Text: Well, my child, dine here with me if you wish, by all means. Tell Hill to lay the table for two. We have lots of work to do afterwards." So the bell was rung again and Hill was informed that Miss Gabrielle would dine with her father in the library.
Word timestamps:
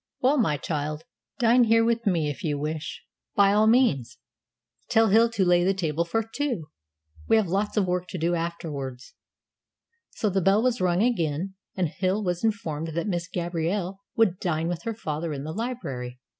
Well, 0.19 0.37
my 0.39 0.57
child, 0.57 1.03
dine 1.37 1.65
here 1.65 1.85
with 1.85 2.07
me 2.07 2.27
if 2.27 2.43
you 2.43 2.57
wish, 2.57 3.03
by 3.35 3.53
all 3.53 3.67
means. 3.67 4.17
Tell 4.89 5.09
Hill 5.09 5.29
to 5.29 5.45
lay 5.45 5.63
the 5.63 5.75
table 5.75 6.05
for 6.05 6.23
two. 6.23 6.71
We 7.27 7.35
have 7.35 7.45
lots 7.47 7.77
of 7.77 7.85
work 7.85 8.07
to 8.07 8.17
do 8.17 8.33
afterwards." 8.33 9.13
So 10.09 10.31
the 10.31 10.41
bell 10.41 10.63
was 10.63 10.81
rung 10.81 11.03
again 11.03 11.53
and 11.75 11.87
Hill 11.87 12.23
was 12.23 12.43
informed 12.43 12.95
that 12.95 13.05
Miss 13.07 13.27
Gabrielle 13.31 13.99
would 14.15 14.39
dine 14.39 14.67
with 14.67 14.81
her 14.85 14.95
father 14.95 15.33
in 15.33 15.43
the 15.43 15.53
library. 15.53 16.17